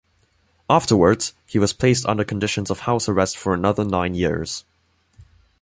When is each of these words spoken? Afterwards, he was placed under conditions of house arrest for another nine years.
Afterwards, 0.67 1.33
he 1.45 1.59
was 1.59 1.73
placed 1.73 2.07
under 2.07 2.23
conditions 2.23 2.71
of 2.71 2.79
house 2.79 3.07
arrest 3.07 3.37
for 3.37 3.53
another 3.53 3.85
nine 3.85 4.15
years. 4.15 4.65